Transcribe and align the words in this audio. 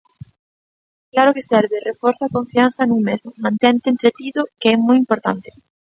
Claro 1.13 1.31
que 1.35 1.47
serve, 1.51 1.85
reforza 1.89 2.23
a 2.25 2.33
confianza 2.37 2.81
nun 2.85 3.01
mesmo, 3.09 3.29
mantente 3.45 3.85
entretido 3.93 4.41
que 4.59 4.67
é 4.75 4.77
moi 4.85 4.97
importante. 5.03 5.49